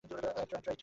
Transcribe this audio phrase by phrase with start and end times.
[0.03, 0.79] Right,- right.